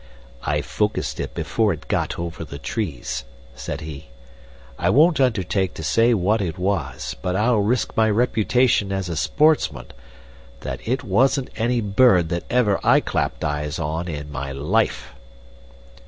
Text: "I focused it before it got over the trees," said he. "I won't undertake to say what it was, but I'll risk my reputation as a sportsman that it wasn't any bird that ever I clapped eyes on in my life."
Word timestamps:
"I 0.41 0.61
focused 0.61 1.19
it 1.19 1.35
before 1.35 1.71
it 1.73 1.87
got 1.87 2.17
over 2.17 2.43
the 2.43 2.57
trees," 2.57 3.23
said 3.53 3.81
he. 3.81 4.07
"I 4.79 4.89
won't 4.89 5.19
undertake 5.21 5.75
to 5.75 5.83
say 5.83 6.15
what 6.15 6.41
it 6.41 6.57
was, 6.57 7.15
but 7.21 7.35
I'll 7.35 7.59
risk 7.59 7.95
my 7.95 8.09
reputation 8.09 8.91
as 8.91 9.09
a 9.09 9.15
sportsman 9.15 9.91
that 10.61 10.79
it 10.87 11.03
wasn't 11.03 11.51
any 11.55 11.81
bird 11.81 12.29
that 12.29 12.45
ever 12.49 12.79
I 12.83 12.99
clapped 12.99 13.43
eyes 13.43 13.77
on 13.77 14.07
in 14.07 14.31
my 14.31 14.51
life." 14.51 15.09